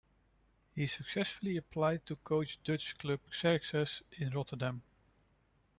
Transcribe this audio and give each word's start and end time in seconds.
He 0.73 0.87
successfully 0.87 1.57
applied 1.57 2.07
to 2.07 2.15
coach 2.15 2.57
Dutch 2.63 2.97
club 2.97 3.19
Xerxes 3.31 4.01
in 4.17 4.31
Rotterdam. 4.33 4.81